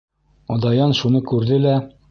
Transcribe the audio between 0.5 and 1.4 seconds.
Даян шуны